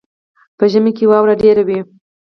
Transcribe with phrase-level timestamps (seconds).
[0.57, 1.79] په ژمي کې واوره ډیره وي.